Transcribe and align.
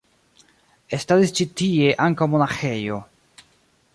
Estadis 0.97 1.33
ĉi 1.41 1.45
tie 1.61 1.93
ankaŭ 2.07 2.31
monaĥejo. 2.37 3.01